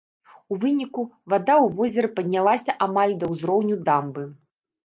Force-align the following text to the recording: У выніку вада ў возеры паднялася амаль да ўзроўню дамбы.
У 0.53 0.55
выніку 0.63 1.03
вада 1.33 1.53
ў 1.65 1.77
возеры 1.79 2.09
паднялася 2.17 2.75
амаль 2.89 3.15
да 3.25 3.33
ўзроўню 3.35 3.75
дамбы. 3.91 4.27